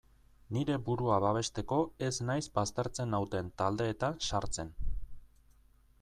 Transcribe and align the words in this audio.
Nire 0.55 0.75
burua 0.85 1.17
babesteko 1.23 1.77
ez 2.07 2.11
naiz 2.29 2.41
baztertzen 2.57 3.13
nauten 3.15 3.51
taldeetan 3.63 4.17
sartzen. 4.31 4.73